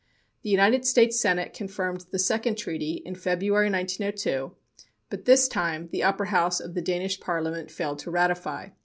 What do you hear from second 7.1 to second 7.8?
Parliament